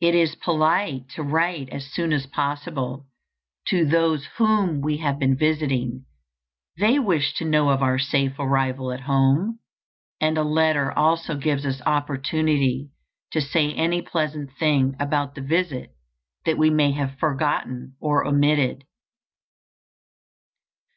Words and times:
It 0.00 0.16
is 0.16 0.34
polite 0.34 1.10
to 1.10 1.22
write 1.22 1.68
as 1.68 1.92
soon 1.92 2.12
as 2.12 2.26
possible 2.26 3.06
to 3.68 3.86
those 3.86 4.26
whom 4.38 4.80
we 4.80 4.96
have 4.96 5.20
been 5.20 5.36
visiting: 5.36 6.06
they 6.76 6.98
wish 6.98 7.34
to 7.34 7.44
know 7.44 7.68
of 7.68 7.80
our 7.80 8.00
safe 8.00 8.32
arrival 8.40 8.90
at 8.90 9.02
home; 9.02 9.60
and 10.20 10.36
a 10.36 10.42
letter 10.42 10.90
also 10.90 11.36
gives 11.36 11.64
us 11.64 11.80
opportunity 11.86 12.90
to 13.30 13.40
say 13.40 13.72
any 13.74 14.02
pleasant 14.02 14.50
thing 14.58 14.96
about 14.98 15.36
the 15.36 15.40
visit 15.40 15.90
that 16.44 16.58
we 16.58 16.68
may 16.68 16.90
have 16.90 17.16
forgotten 17.20 17.94
or 18.00 18.26
omitted. 18.26 18.82